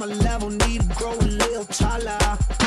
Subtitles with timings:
[0.00, 2.59] my level, need to grow a little taller.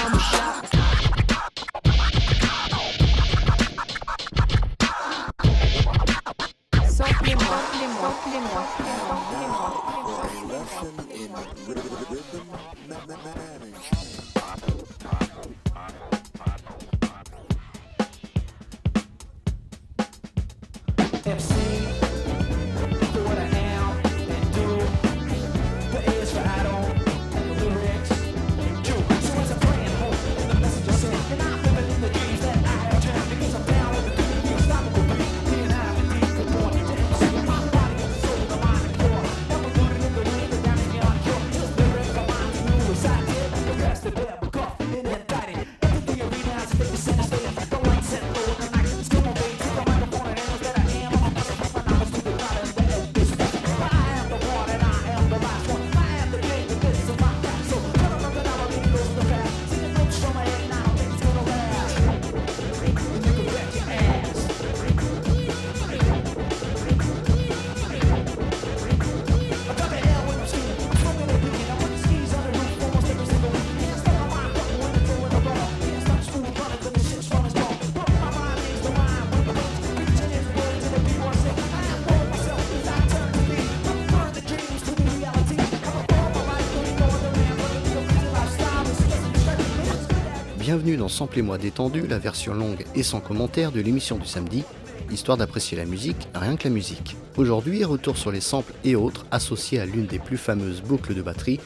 [90.84, 94.26] bienvenue dans Sample et moi détendu, la version longue et sans commentaire de l'émission du
[94.26, 94.66] samedi,
[95.09, 97.16] histoire d'apprécier la musique, rien que la musique.
[97.38, 101.22] Aujourd'hui, retour sur les samples et autres associés à l'une des plus fameuses boucles de
[101.22, 101.62] batterie,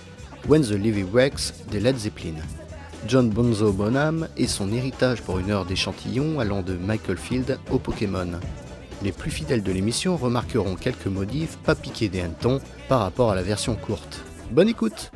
[0.48, 2.36] When the Levy Wakes des Led Zeppelin.
[3.08, 7.80] John Bonzo Bonham et son héritage pour une heure d'échantillons allant de Michael Field au
[7.80, 8.40] Pokémon.
[9.02, 13.36] Les plus fidèles de l'émission remarqueront quelques modifs pas piqués des hannetons par rapport à
[13.36, 14.22] la version courte.
[14.52, 15.12] Bonne écoute!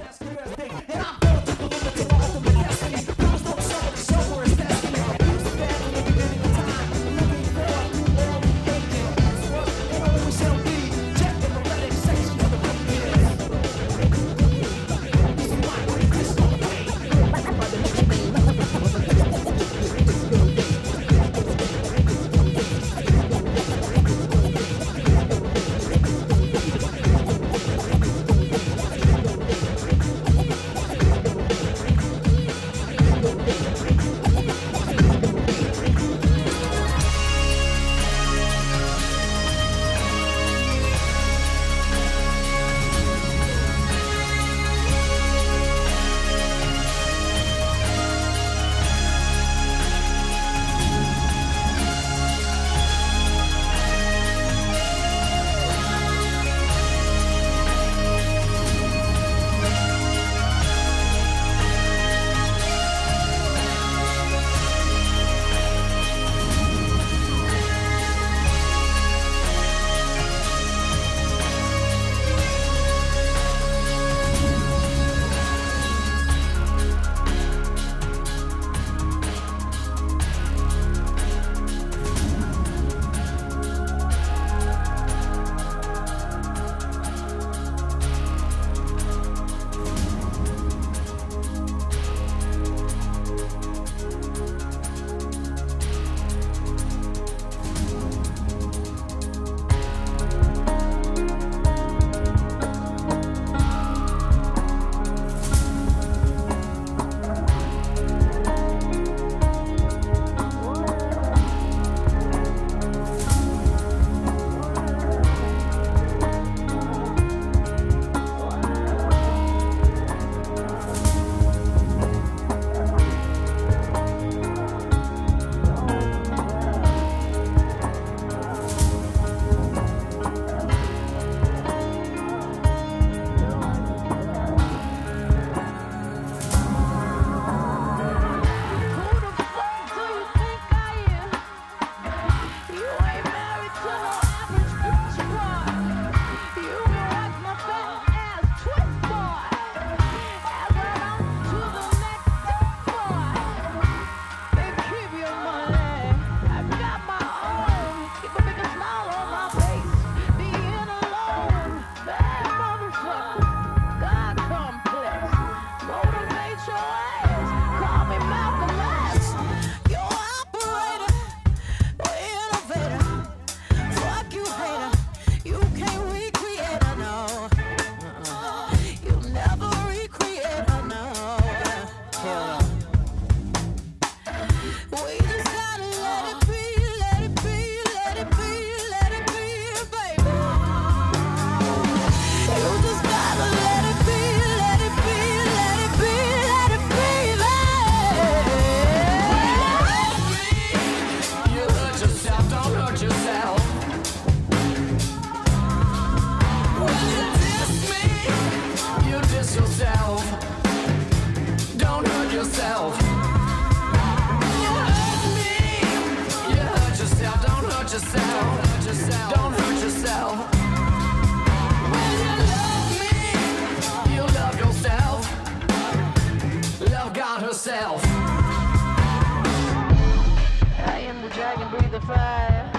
[232.13, 232.71] try.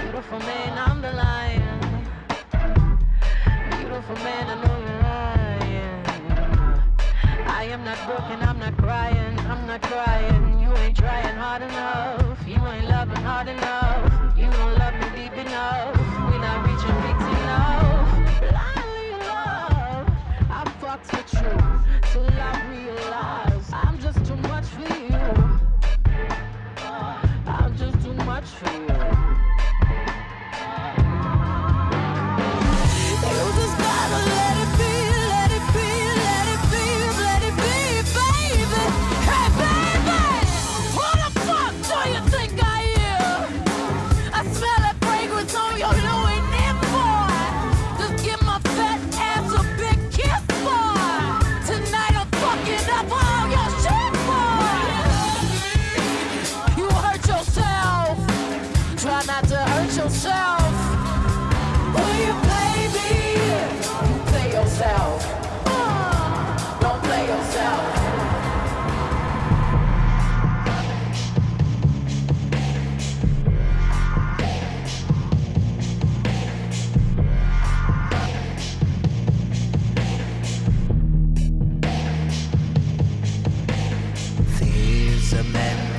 [0.00, 1.80] Beautiful man, I'm the lion.
[3.78, 6.00] Beautiful man, I know you're lying.
[7.60, 10.60] I am not broken, I'm not crying, I'm not crying.
[10.60, 15.34] You ain't trying hard enough, you ain't loving hard enough, you don't love me deep
[15.46, 16.01] enough.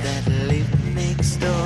[0.02, 1.63] that lived next door.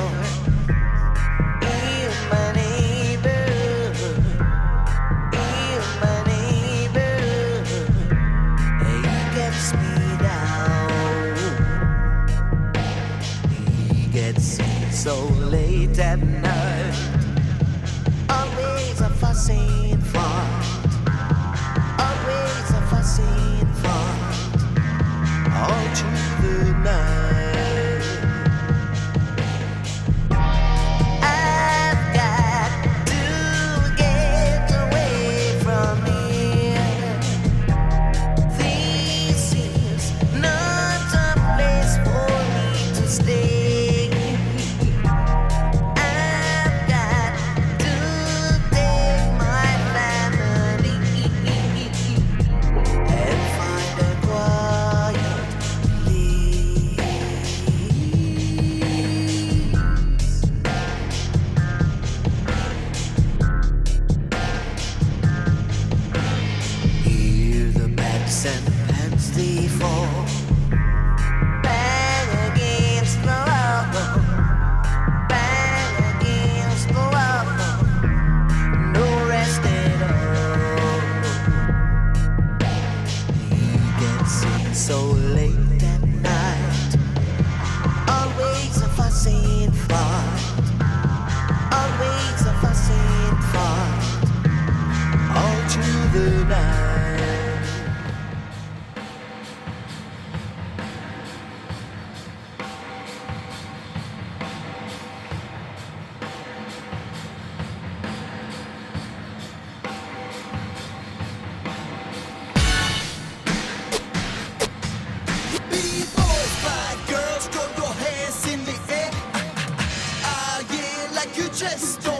[121.58, 122.17] just don't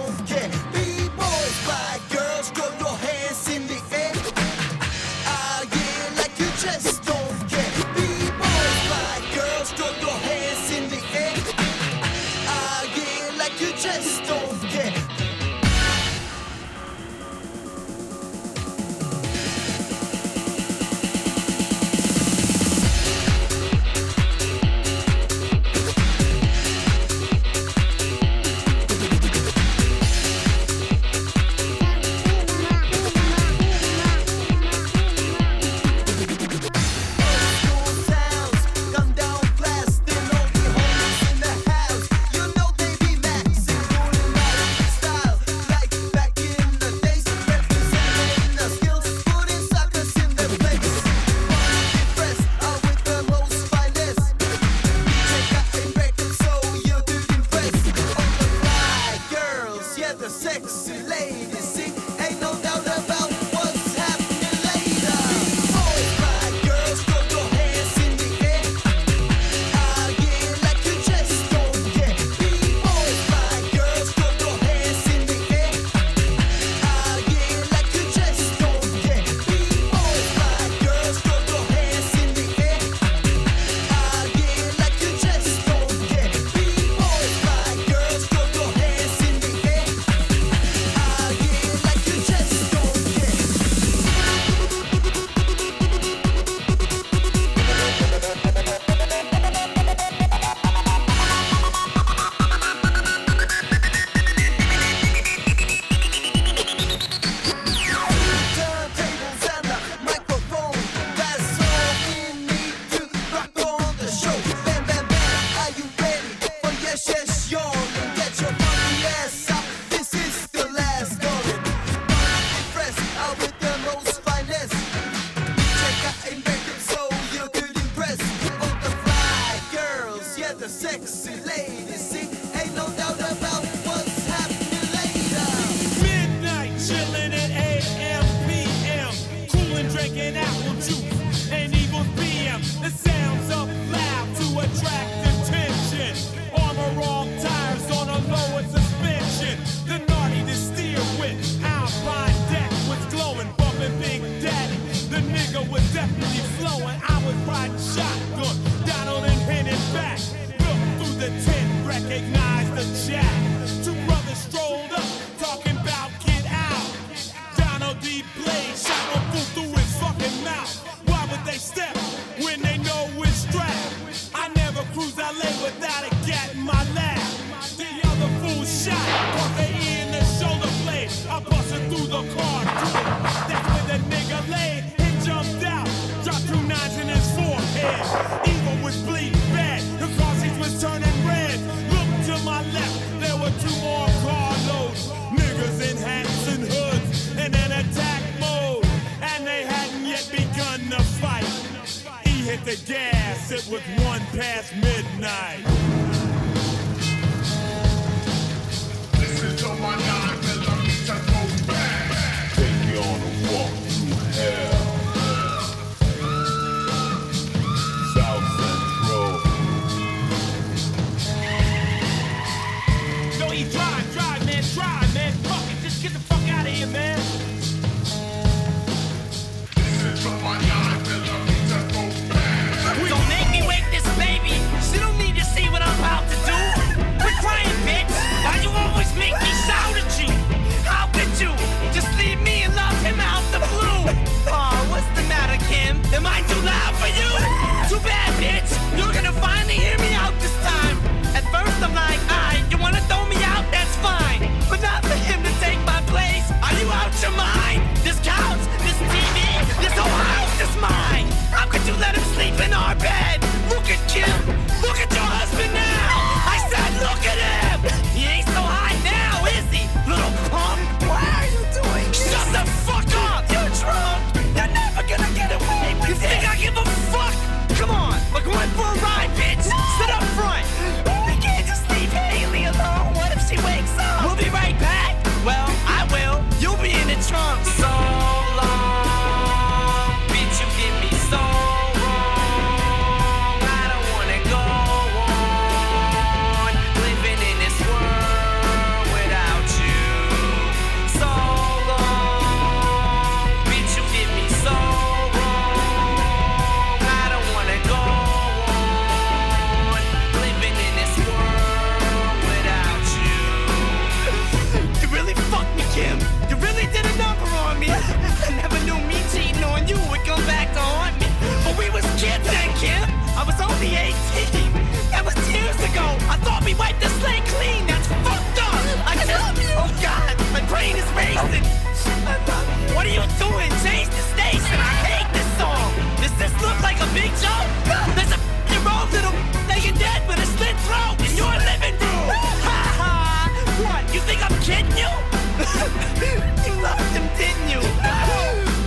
[337.19, 337.71] think joke.
[338.15, 339.33] There's a f***ing road to the
[339.67, 342.31] laying dead with a slit throat in your living room.
[342.63, 343.51] Ha ha!
[343.83, 344.03] What?
[344.15, 345.11] You think I'm kidding you?
[346.63, 347.83] you loved him, didn't you?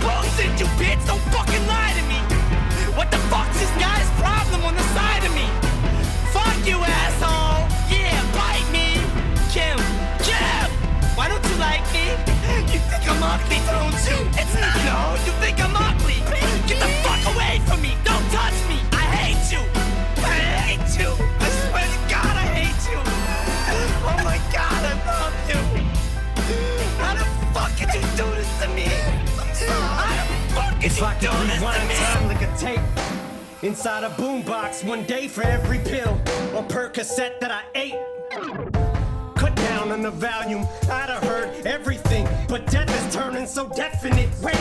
[0.00, 1.02] Bullshit, you bitch!
[1.04, 2.20] Don't fucking lie to me.
[2.96, 5.46] What the fuck's this guy's problem on the side of me?
[6.32, 7.68] Fuck you, asshole!
[7.92, 8.96] Yeah, bite me,
[9.52, 9.76] Kim.
[10.24, 10.68] Kim!
[11.16, 12.16] Why don't you like me?
[12.72, 14.18] You think I'm ugly, don't you?
[14.40, 14.76] It's not.
[14.88, 15.71] No, you think I'm
[30.94, 32.80] If I a rewind time like a tape.
[33.62, 36.20] Inside a boombox, one day for every pill
[36.54, 37.94] or per cassette that I ate
[39.34, 40.66] cut down on the volume.
[40.90, 44.28] I'd have heard everything, but death is turning so definite.
[44.42, 44.54] Wait,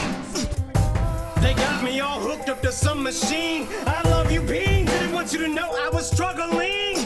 [1.41, 3.67] they got me all hooked up to some machine.
[3.85, 4.85] I love you, being.
[4.85, 7.05] Didn't want you to know I was struggling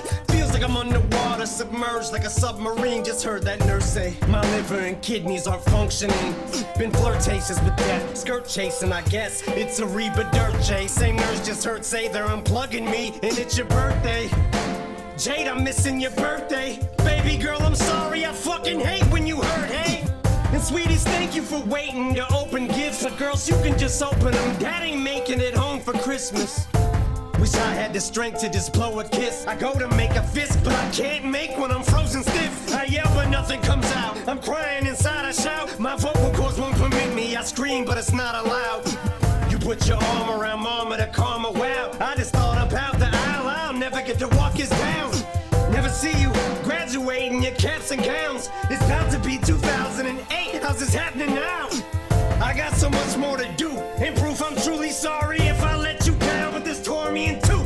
[0.56, 3.04] like I'm underwater, submerged like a submarine.
[3.04, 6.34] Just heard that nurse say, My liver and kidneys aren't functioning.
[6.78, 9.44] Been flirtatious with death, skirt chasing, I guess.
[9.50, 10.94] It's a Reba dirt chase.
[10.94, 14.30] Same nurse just heard say they're unplugging me, and it's your birthday.
[15.18, 16.80] Jade, I'm missing your birthday.
[17.00, 20.08] Baby girl, I'm sorry, I fucking hate when you hurt, hey?
[20.54, 23.04] And sweeties, thank you for waiting to open gifts.
[23.04, 24.60] But girls, you can just open them.
[24.60, 26.66] Daddy making it home for Christmas.
[27.40, 29.46] Wish I had the strength to just blow a kiss.
[29.46, 32.74] I go to make a fist, but I can't make when I'm frozen stiff.
[32.74, 34.18] I yell, but nothing comes out.
[34.28, 35.80] I'm crying inside, I shout.
[35.80, 37.36] My vocal cords won't permit me.
[37.36, 38.86] I scream, but it's not allowed.
[39.52, 41.52] You put your arm around mama to calm her.
[41.52, 43.48] Wow, I just thought about the aisle.
[43.48, 45.12] I'll never get to walk his down.
[45.72, 46.32] Never see you
[46.64, 48.50] graduating your caps and gowns.
[48.70, 50.64] It's about to be 2008.
[50.64, 51.68] How's this happening now?
[52.42, 53.72] I got so much more to do.
[54.04, 56.05] In proof, I'm truly sorry if I let you
[57.16, 57.64] me in two.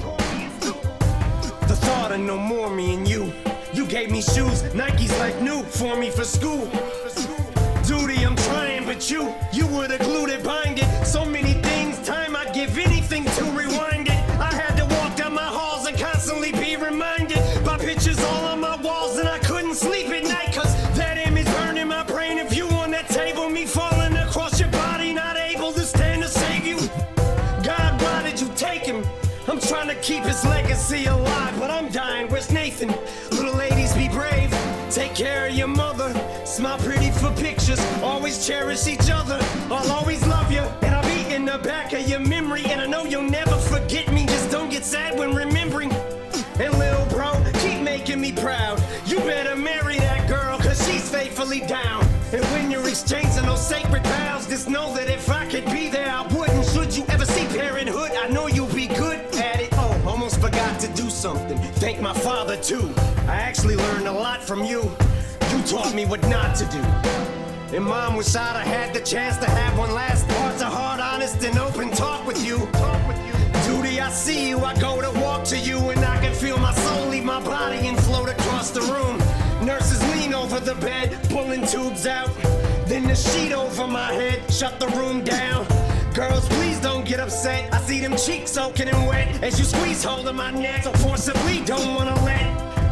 [1.70, 3.34] The thought of no more me and you.
[3.74, 6.70] You gave me shoes, Nikes like new for me for school.
[7.82, 10.90] Duty, I'm trying, but you, you were the glue that bind it.
[11.04, 12.99] So many things, time I'd give anything
[30.20, 32.28] keep his legacy alive, but I'm dying.
[32.28, 32.90] Where's Nathan?
[33.32, 34.52] Little ladies, be brave.
[34.90, 36.12] Take care of your mother.
[36.46, 37.80] Smile pretty for pictures.
[38.02, 39.40] Always cherish each other.
[39.72, 40.62] I'll always love you.
[40.82, 42.64] And I'll be in the back of your memory.
[42.66, 44.26] And I know you'll never forget me.
[44.26, 45.92] Just don't get sad when remembering.
[46.60, 48.82] And little bro, keep making me proud.
[49.06, 52.04] You better marry that girl, cause she's faithfully down.
[52.34, 55.29] And when you're exchanging those sacred vows, just know that if
[62.64, 62.94] too.
[63.28, 64.92] I actually learned a lot from you.
[65.52, 66.82] You taught me what not to do.
[67.76, 71.00] And mom wish I'd have had the chance to have one last heart to heart,
[71.00, 72.58] honest and open talk with you.
[72.74, 73.34] talk with you.
[73.70, 76.74] Duty, I see you, I go to walk to you, and I can feel my
[76.74, 79.18] soul leave my body and float across the room.
[79.66, 82.30] Nurses lean over the bed, pulling tubes out.
[82.88, 85.68] Then the sheet over my head, shut the room down.
[86.16, 87.74] Girls, please don't get upset.
[87.74, 90.84] I see them cheeks soaking and wet as you squeeze hold of my neck.
[90.84, 92.46] So forcibly, don't wanna let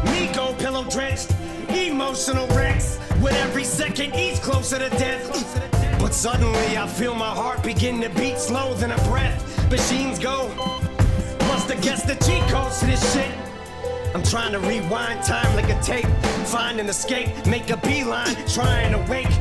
[0.06, 1.32] me go pillow drenched.
[1.68, 5.30] Emotional wrecks with every second each closer to death.
[6.00, 9.40] But suddenly I feel my heart begin to beat slow than a breath.
[9.70, 10.48] Machines go.
[11.46, 13.30] Must have guessed the cheat codes to this shit.
[14.16, 16.10] I'm trying to rewind time like a tape.
[16.46, 19.32] Find an escape, make a beeline, trying to wake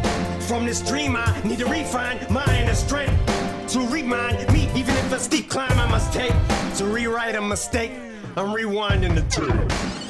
[0.42, 1.16] from this dream.
[1.16, 3.37] I need to refine my inner strength
[3.78, 6.34] to remind me, even if a steep climb I must take
[6.78, 7.92] to rewrite a mistake.
[8.36, 10.07] I'm rewinding the tape.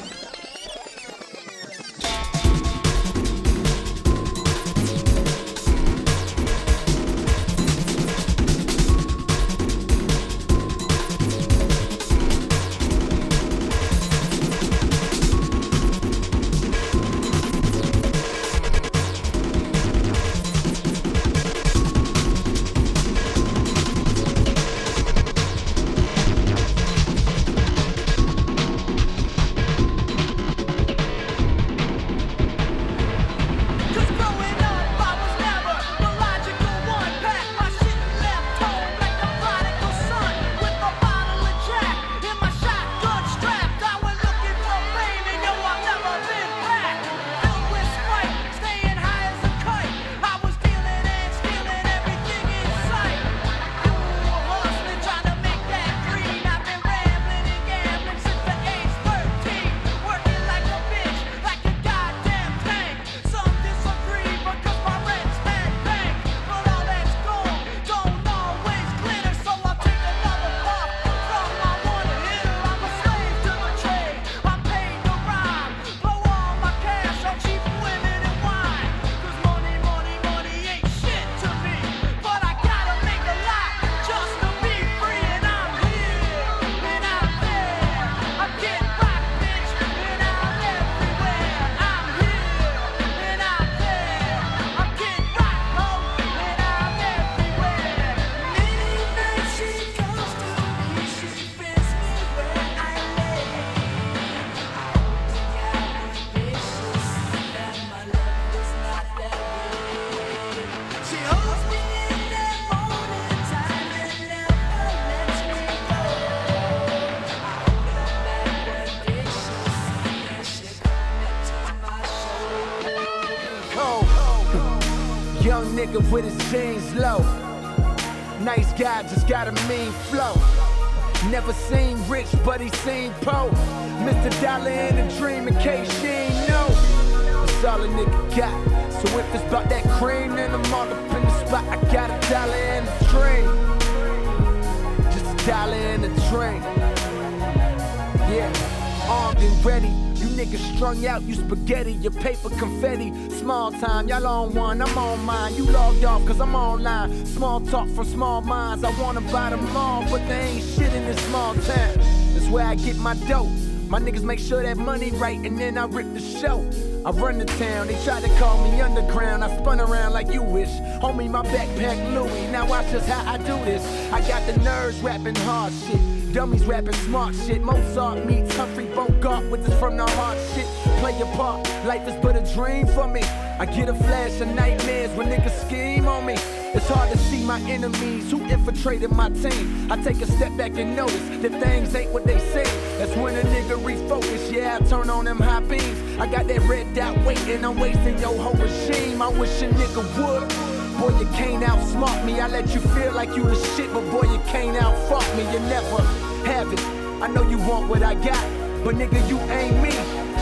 [153.80, 155.54] Time, y'all on one, I'm on mine.
[155.54, 157.26] You logged off, cause I'm online.
[157.26, 158.82] Small talk from small minds.
[158.84, 161.94] I wanna buy them all, but they ain't shit in this small town.
[162.34, 163.50] That's where I get my dough.
[163.88, 166.68] My niggas make sure that money right, and then I rip the show.
[167.06, 169.44] I run the town, they try to call me underground.
[169.44, 170.70] I spun around like you wish.
[171.00, 172.50] Homie, my backpack Louis.
[172.50, 173.82] Now watch just how I do this.
[174.12, 176.00] I got the nerves rapping hard shit.
[176.34, 177.62] Dummies rapping smart shit.
[177.62, 180.66] Mozart meets Humphrey Bogart with this from the heart shit.
[181.00, 183.22] Play your part, life is but a dream for me.
[183.60, 186.34] I get a flash of nightmares when niggas scheme on me.
[186.74, 189.90] It's hard to see my enemies who infiltrated my team.
[189.90, 192.62] I take a step back and notice that things ain't what they say.
[192.98, 194.52] That's when a nigga refocus.
[194.52, 196.20] Yeah, I turn on them high beams.
[196.20, 197.64] I got that red dot waiting.
[197.64, 199.20] I'm wasting your whole regime.
[199.20, 201.00] I wish a nigga would.
[201.00, 202.38] Boy, you can't outsmart me.
[202.38, 205.42] I let you feel like you the shit, but boy, you can't outfuck me.
[205.52, 206.02] You never
[206.46, 206.80] have it.
[207.20, 209.90] I know you want what I got, but nigga, you ain't me.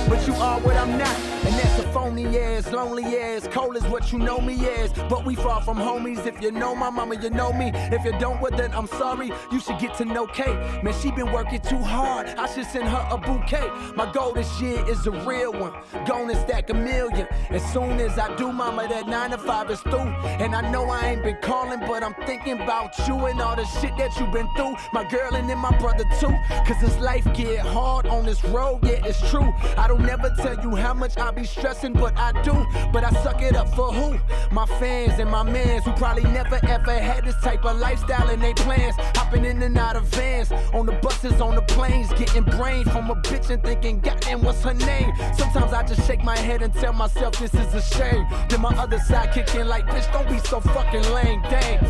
[0.07, 1.36] But you are what I'm not.
[1.47, 4.93] And that's a phony ass, lonely ass, cold is what you know me as.
[4.93, 6.27] But we far from homies.
[6.27, 7.71] If you know my mama, you know me.
[7.73, 9.31] If you don't, well then I'm sorry.
[9.53, 10.59] You should get to know Kate.
[10.83, 12.27] Man, she been working too hard.
[12.31, 13.69] I should send her a bouquet.
[13.95, 15.73] My goal this year is a real one.
[16.05, 17.29] Gonna stack a million.
[17.51, 20.11] As soon as I do, mama, that nine to five is through.
[20.43, 23.67] And I know I ain't been calling, but I'm thinking about you and all the
[23.81, 24.75] shit that you been through.
[24.93, 26.35] My girl and then my brother too.
[26.67, 29.55] Cause this life get hard on this road, yeah, it's true.
[29.79, 32.67] I don't never tell you how much I be stressing, but I do.
[32.93, 34.19] But I suck it up for who?
[34.51, 38.41] My fans and my mans who probably never ever had this type of lifestyle in
[38.41, 38.95] their plans.
[39.15, 43.11] Hopping in and out of vans, on the buses, on the planes, getting brain from
[43.11, 45.13] a bitch and thinking, goddamn, what's her name?
[45.37, 48.27] Sometimes I just shake my head and tell myself this is a shame.
[48.49, 51.85] Then my other side kick in like, bitch, don't be so fucking lame, dang.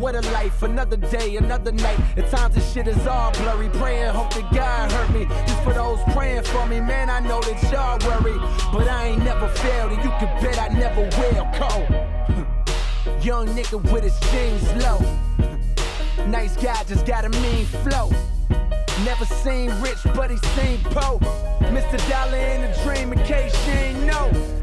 [0.00, 2.00] What a life, another day, another night.
[2.16, 3.68] At times this shit is all blurry.
[3.68, 5.26] Praying, hope that God hurt me.
[5.26, 8.38] Just for those praying for me, man, I know that y'all worry.
[8.72, 11.46] But I ain't never failed, and you can bet I never will.
[11.54, 13.24] Cold.
[13.24, 14.98] Young nigga with his jeans low.
[16.26, 18.10] Nice guy, just got a mean flow.
[19.04, 21.18] Never seen rich, but he seen po.
[21.70, 21.98] Mr.
[22.08, 24.59] Dollar in a dream in case you ain't know.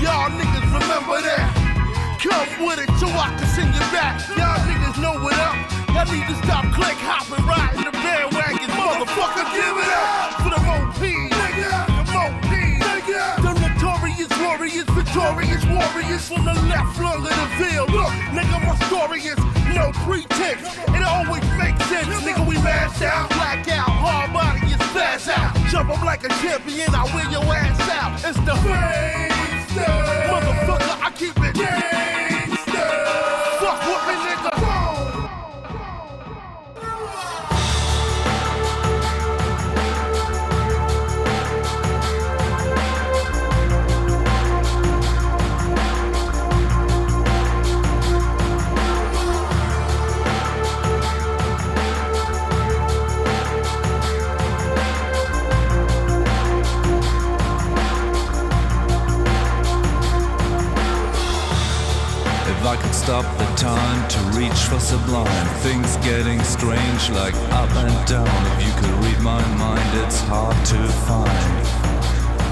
[0.00, 1.52] Y'all niggas remember that.
[2.16, 4.16] Come with it so I can send you back.
[4.32, 5.56] Y'all niggas know what up.
[5.92, 8.68] Y'all need to stop click hopping, riding the bandwagon.
[8.80, 11.28] Motherfucker, give it up for the Mo P.
[13.44, 17.92] The notorious warriors, victorious warriors from the left lung of the field.
[17.92, 19.36] Look, nigga, my story is
[19.76, 20.64] no pretense.
[20.96, 22.08] It always makes sense.
[22.24, 25.52] Nigga, we mash out, black out, hard body is fast out.
[25.68, 28.16] Jump up like a champion, I wear your ass out.
[28.24, 28.56] It's the
[29.74, 29.92] gangster.
[30.28, 33.29] Motherfucker, I keep it gangster.
[63.10, 68.46] Stop the time to reach for sublime, things getting strange like up and down.
[68.56, 71.66] If you could read my mind, it's hard to find.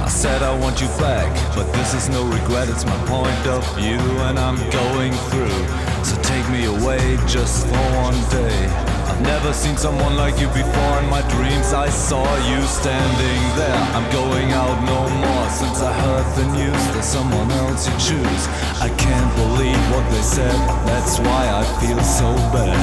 [0.02, 3.62] I said I want you back, but this is no regret, it's my point of
[3.76, 5.60] view, and I'm going through.
[6.02, 8.97] So take me away just for one day.
[9.20, 11.72] Never seen someone like you before in my dreams.
[11.72, 13.82] I saw you standing there.
[13.96, 16.82] I'm going out no more since I heard the news.
[16.94, 18.42] There's someone else you choose.
[18.78, 20.54] I can't believe what they said.
[20.86, 22.78] That's why I feel so bad.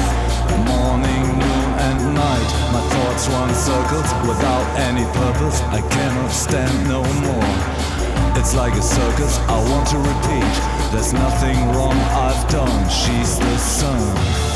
[0.67, 2.49] Morning, noon, and night.
[2.75, 5.61] My thoughts run circles without any purpose.
[5.71, 7.95] I cannot stand no more.
[8.37, 10.53] It's like a circus, I want to repeat.
[10.91, 12.89] There's nothing wrong I've done.
[12.89, 14.54] She's the sun.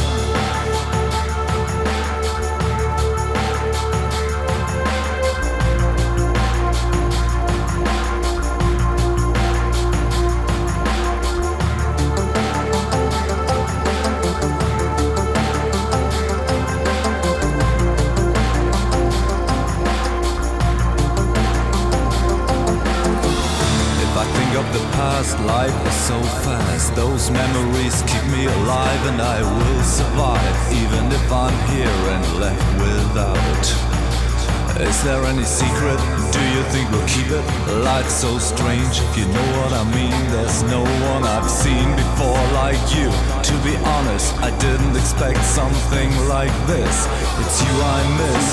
[38.00, 40.16] Life's so strange, if you know what I mean.
[40.32, 40.80] There's no
[41.12, 43.12] one I've seen before like you.
[43.44, 46.96] To be honest, I didn't expect something like this.
[47.44, 48.48] It's you I miss,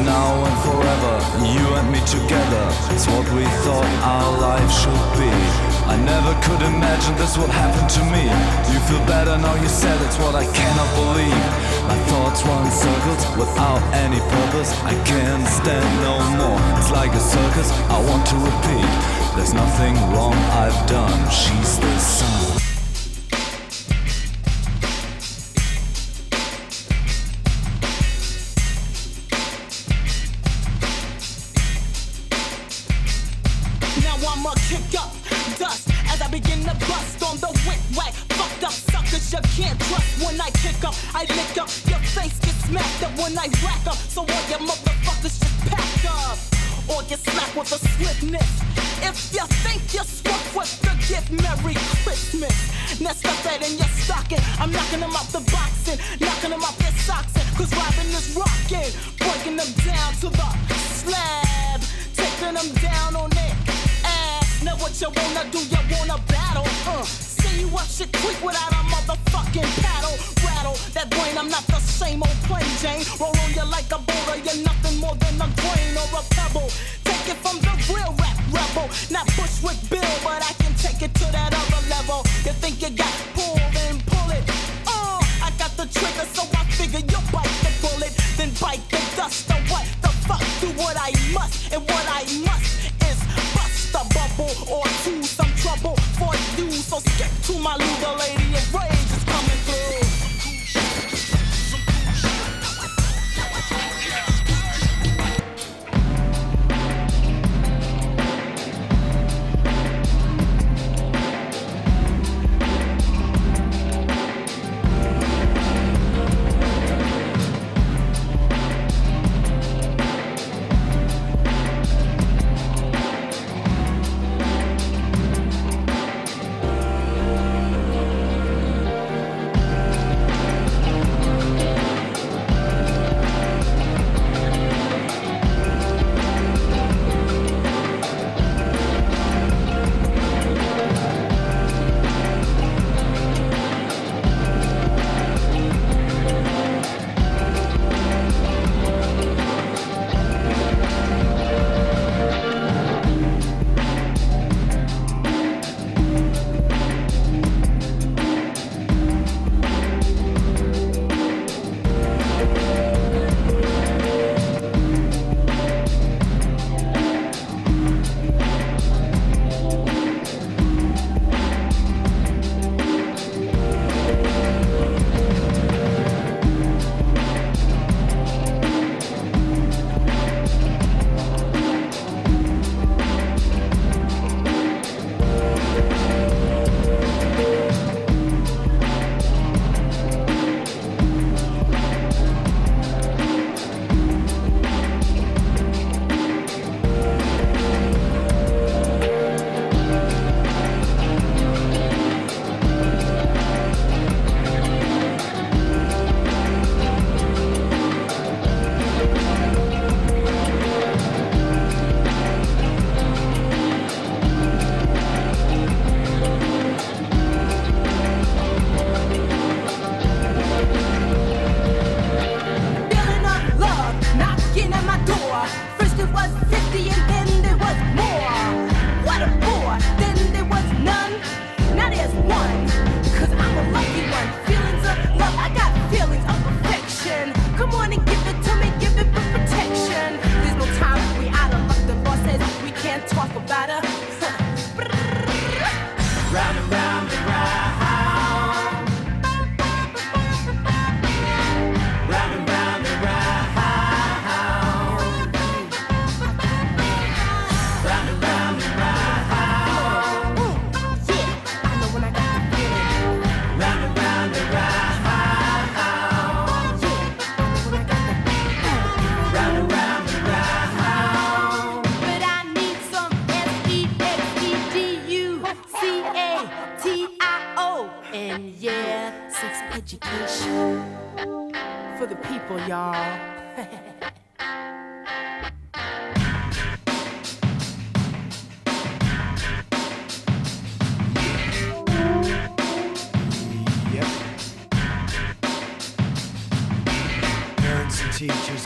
[0.00, 1.14] now and forever.
[1.44, 5.28] You and me together, it's what we thought our life should be.
[5.92, 8.24] I never could imagine this would happen to me.
[8.72, 11.75] You feel better now you said it's what I cannot believe?
[11.88, 14.72] My thoughts run circles without any purpose.
[14.82, 16.78] I can't stand no more.
[16.78, 18.90] It's like a circus, I want to repeat.
[19.36, 21.30] There's nothing wrong I've done.
[21.30, 22.55] She's the sun.
[67.96, 70.16] shit quick without a motherfucking paddle.
[70.44, 73.04] Rattle that brain, I'm not the same old plain Jane.
[73.18, 76.68] Roll on you like a boulder, you're nothing more than a grain or a pebble.
[77.08, 79.55] Take it from the real rap rebel, not push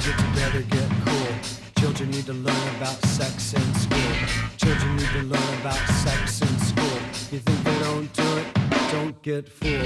[0.01, 1.35] get together, get cool.
[1.79, 4.13] Children need to learn about sex in school.
[4.57, 6.99] Children need to learn about sex in school.
[7.31, 8.47] You think they don't do it?
[8.91, 9.80] Don't get fooled.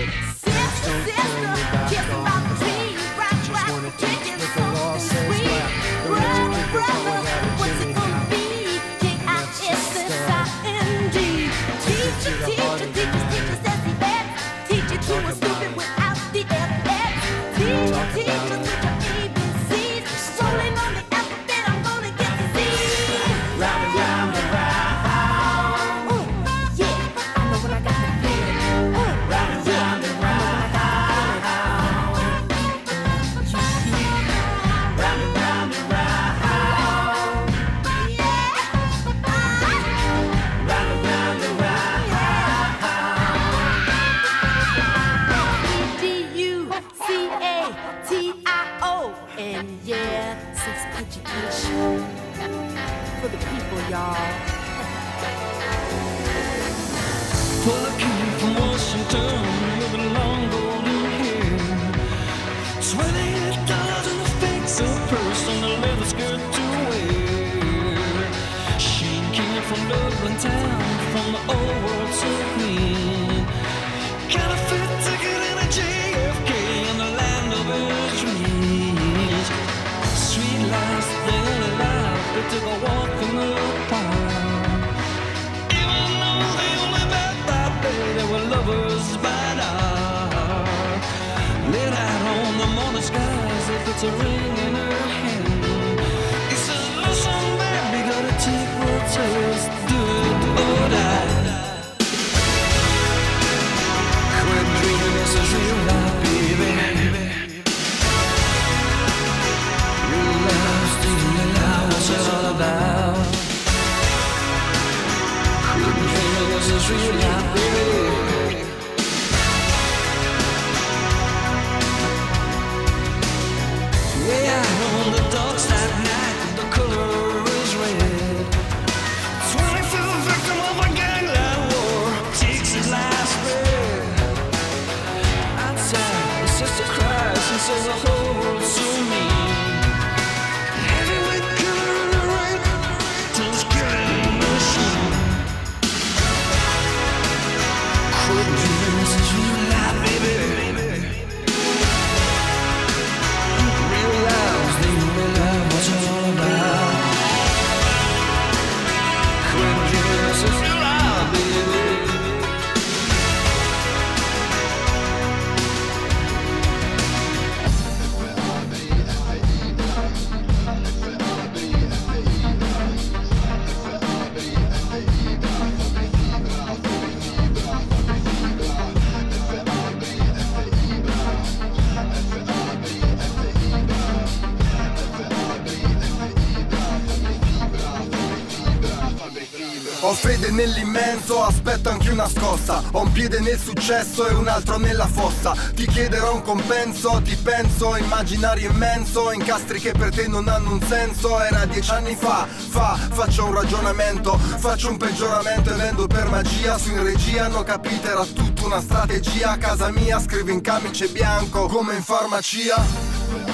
[192.65, 195.55] Scossa Ho un piede nel successo e un altro nella fossa.
[195.75, 200.81] Ti chiederò un compenso, ti penso, immaginario immenso Incastri che per te non hanno un
[200.83, 201.41] senso.
[201.41, 206.79] Era dieci anni fa, fa, faccio un ragionamento Faccio un peggioramento e vendo per magia.
[206.79, 209.51] Su in regia hanno capito era tutta una strategia.
[209.51, 212.83] A casa mia scrivo in camice bianco come in farmacia.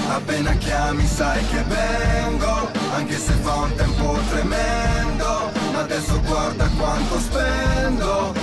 [0.09, 5.51] Appena chiami sai che vengo Anche se fa un tempo tremendo.
[5.75, 8.40] Adesso guarda quanto spendo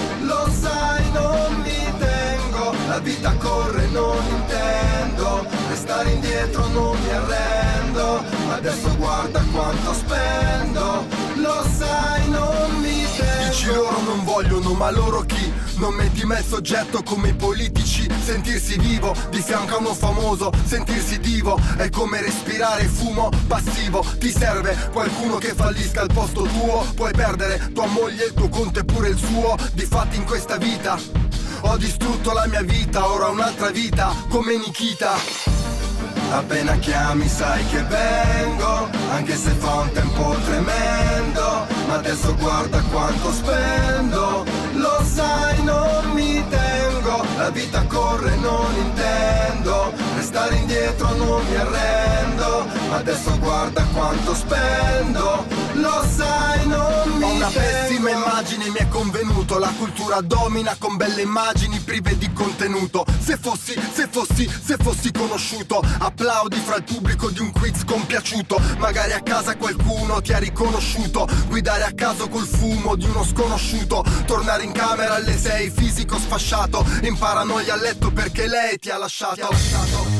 [2.98, 5.46] La vita corre non intendo.
[5.70, 8.24] Restare indietro non mi arrendo.
[8.50, 11.06] Adesso guarda quanto spendo.
[11.36, 15.54] Lo sai non mi tengo Dici loro non vogliono ma loro chi?
[15.76, 18.10] Non metti mai soggetto come i politici.
[18.24, 20.52] Sentirsi vivo di fianco a uno famoso.
[20.66, 24.04] Sentirsi divo è come respirare fumo passivo.
[24.18, 26.84] Ti serve qualcuno che fallisca al posto tuo.
[26.96, 29.56] Puoi perdere tua moglie, il tuo conto e pure il suo.
[29.74, 31.27] Difatti in questa vita
[31.62, 35.16] Ho distrutto la mia vita, ora un'altra vita Come Nikita.
[36.32, 41.66] Appena chiami sai che vengo Anche se fa un tempo tremendo.
[41.88, 44.46] Ma adesso guarda quanto spendo.
[44.74, 49.94] Lo sai non mi tengo La vita corre non intendo
[50.28, 52.68] Restare indietro non mi arrendo.
[52.92, 55.46] Adesso guarda quanto spendo.
[55.76, 59.58] Lo sai non mi Ho una pessima immagine mi è convenuto.
[59.58, 63.06] La cultura domina con belle immagini prive di contenuto.
[63.20, 68.60] Se fossi, se fossi, se fossi conosciuto Applaudi fra il pubblico di un quiz compiaciuto.
[68.80, 71.26] Magari a casa qualcuno ti ha riconosciuto.
[71.48, 74.04] Guidare a caso col fumo di uno sconosciuto.
[74.26, 76.86] Tornare in camera alle sei fisico sfasciato.
[77.04, 79.36] In paranoia a letto perché lei ti ha lasciato.
[79.88, 80.17] You've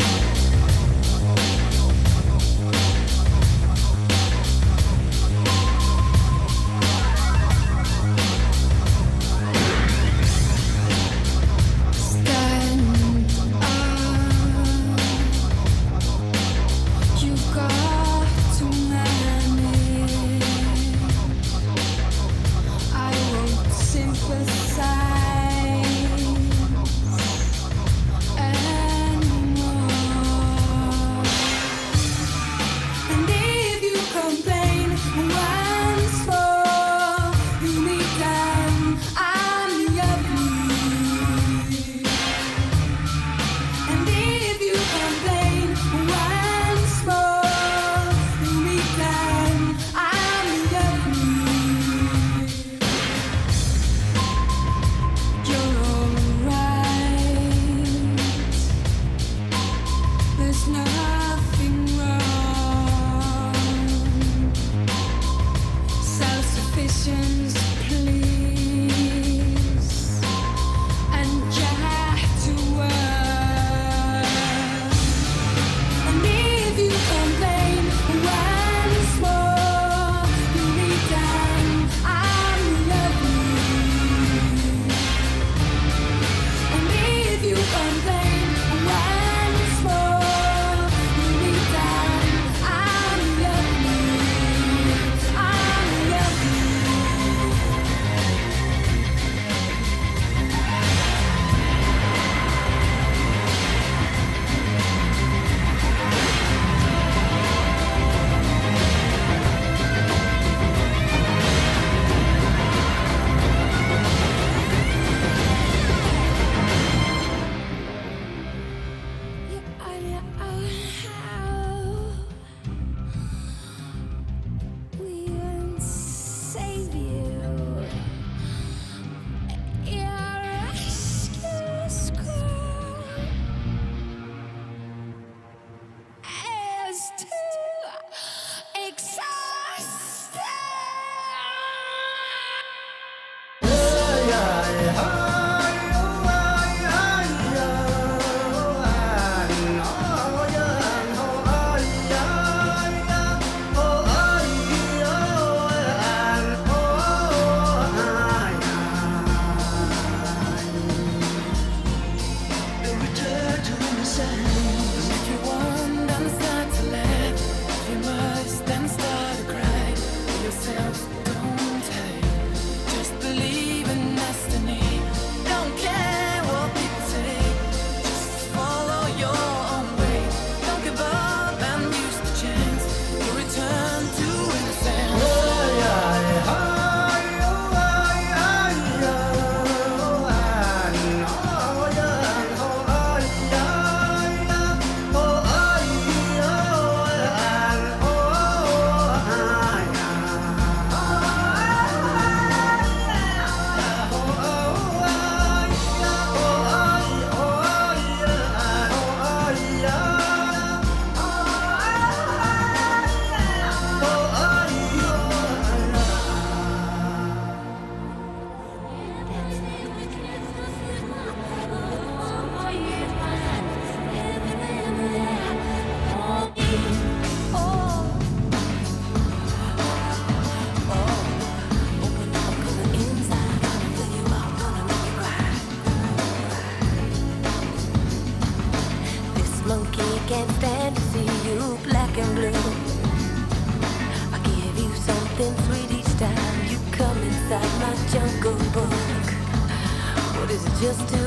[250.88, 251.27] just too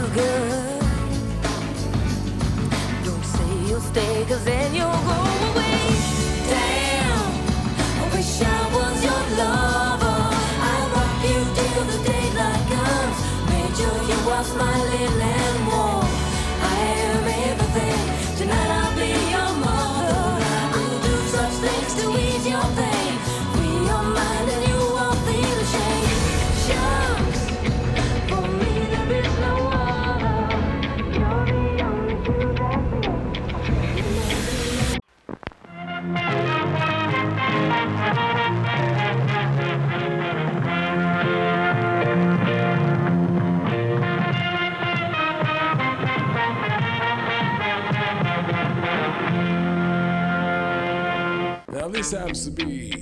[52.10, 52.99] Samsby.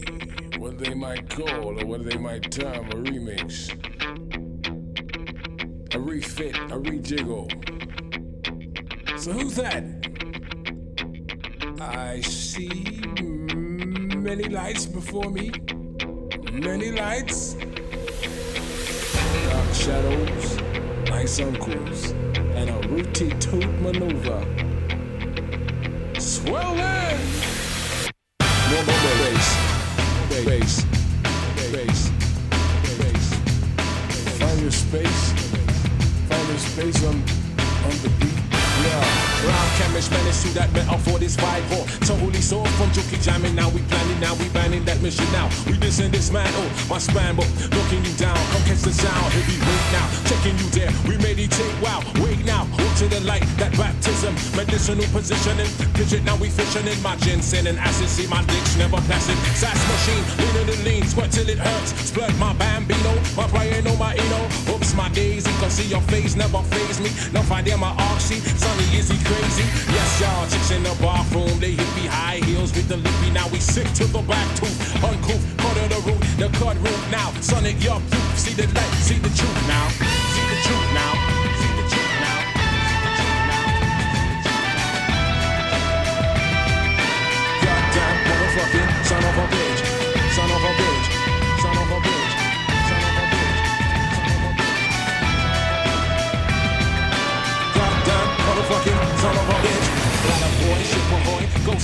[51.19, 51.75] Meditate.
[51.83, 53.47] Wow, wait now, look to the light.
[53.59, 55.71] That baptism, medicinal positioning.
[55.95, 58.09] Digit now we fishing in my ginseng and acid.
[58.09, 59.37] See my dicks never passing.
[59.55, 61.93] Sass machine, leaning the lean, sweat till it hurts.
[62.11, 64.41] Splurt my bambino, my Brian, oh, my eno.
[64.75, 67.11] Oops, my daisy, cause see your face never phase me.
[67.33, 69.64] No find there my oxy, sunny is he crazy?
[69.93, 73.31] Yes, y'all, chicks in the bathroom, they hippie high heels with the lippy.
[73.31, 77.33] Now we sick to the back tooth, uncouth, cut the root, the cut root now.
[77.41, 80.28] Sonic, yup, you see the light, see the truth now,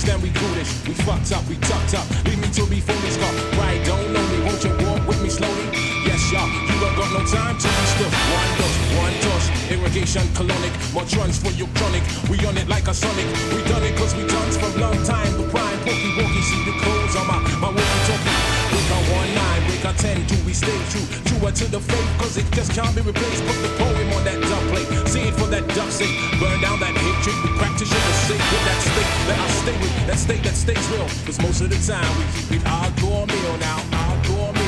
[0.05, 0.87] then we foolish.
[0.87, 2.05] We fucked up, we tucked up.
[2.25, 3.57] Leave me to be fully scarred.
[3.57, 4.43] right, don't know me.
[4.45, 5.94] Won't you walk with me slowly?
[6.33, 8.09] Y'all, you don't got no time to be still.
[8.09, 12.01] One dose, one dose, irrigation colonic, more runs for your chronic.
[12.33, 15.29] We on it like a sonic, we done it cause we done for long time.
[15.37, 18.33] The prime, pokey, wokey, see the codes on my, my walkie talkie.
[18.73, 21.05] Break a one nine, break a ten, do we stay true?
[21.29, 23.45] Truer to the faith, cause it just can't be replaced.
[23.45, 26.09] Put the poem on that dub plate, see it for that dub sake.
[26.41, 29.11] Burn down that hatred, we practice it the sake with that state.
[29.29, 31.05] Let us stay with that state that stays real.
[31.29, 34.64] Cause most of the time we keep it hardcore meal now, hardcore meal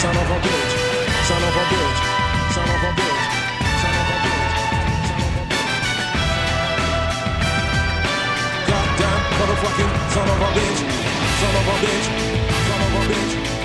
[0.00, 0.72] son of a bitch,
[1.28, 2.00] son of a bitch,
[2.54, 3.22] son of a bitch,
[3.82, 4.56] son of a bitch.
[8.70, 10.80] Goddamn motherfucking son of a bitch,
[11.40, 12.06] son of a bitch,
[12.66, 13.59] son of a bitch,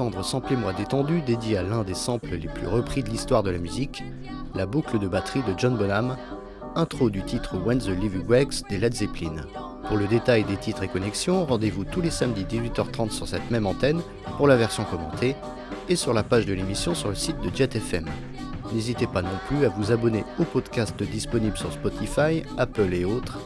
[0.00, 3.50] entendre sampler moi détendu, dédié à l'un des samples les plus repris de l'histoire de
[3.50, 4.02] la musique,
[4.54, 6.16] la boucle de batterie de John Bonham,
[6.74, 9.42] intro du titre When the Living Wakes des Led Zeppelin.
[9.86, 13.66] Pour le détail des titres et connexions, rendez-vous tous les samedis 18h30 sur cette même
[13.66, 14.00] antenne
[14.38, 15.36] pour la version commentée
[15.90, 18.06] et sur la page de l'émission sur le site de JetFM.
[18.72, 23.38] N'hésitez pas non plus à vous abonner au podcast disponible sur Spotify, Apple et autres,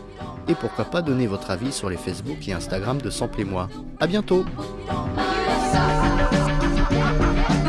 [0.46, 3.68] et pourquoi pas donner votre avis sur les Facebook et Instagram de Sample et Moi.
[3.98, 4.44] A bientôt!
[5.74, 7.63] さあさ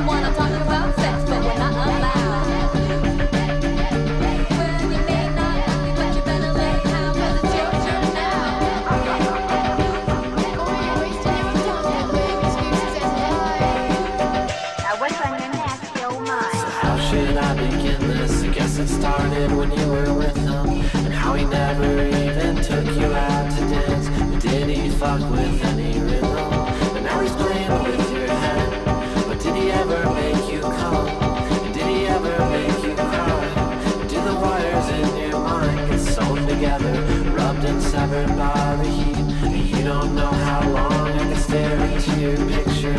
[40.05, 42.95] don't know how long I can stare at your picture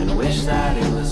[0.00, 1.03] and wish that it was.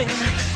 [0.00, 0.47] open.